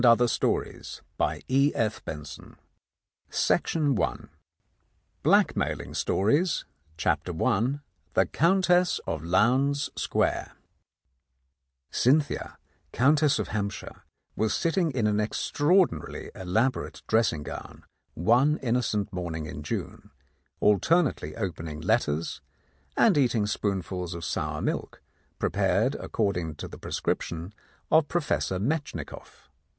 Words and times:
267 0.01 1.43
2. 1.47 1.73
Philip's 1.75 1.99
Safety 3.29 3.79
Razor. 3.79 3.93
288 3.93 4.29
BLACKMAILING 5.21 5.93
STORIES 5.93 6.65
THE 6.97 8.25
COUNTESS 8.33 8.99
OF 9.05 9.23
LOWNDES 9.23 9.91
SQUARE 9.95 10.25
And 10.25 10.55
Other 10.57 11.93
Stories 11.93 12.17
THE 12.17 12.17
COUNTESS 12.17 12.19
OF 12.25 12.25
LOWNDES 12.27 12.39
SQUARE 12.47 12.49
Cynthia, 12.49 12.57
Countess 12.91 13.37
of 13.37 13.47
Hampshire, 13.49 14.03
was 14.35 14.55
sitting 14.55 14.89
in 14.89 15.05
an 15.05 15.19
extraordinarily 15.19 16.31
elaborate 16.33 17.03
dressing 17.07 17.43
gown 17.43 17.83
one 18.15 18.57
innocent 18.63 19.13
morning 19.13 19.45
in 19.45 19.61
June, 19.61 20.09
alternately 20.59 21.35
opening 21.35 21.79
letters 21.79 22.41
and 22.97 23.15
eat 23.19 23.35
ing 23.35 23.45
spoonfuls 23.45 24.15
of 24.15 24.25
sour 24.25 24.63
milk 24.63 25.03
prepared 25.37 25.93
according 25.93 26.55
to 26.55 26.67
the 26.67 26.79
prescription 26.79 27.53
of 27.91 28.07
Professor 28.07 28.57
Metchnikoff. 28.59 29.47